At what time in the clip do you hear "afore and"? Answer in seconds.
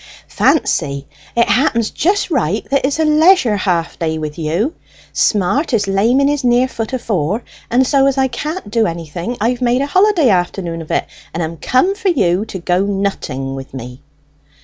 6.91-7.85